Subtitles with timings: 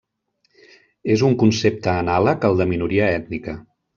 [1.15, 3.57] És un concepte anàleg al de minoria ètnica.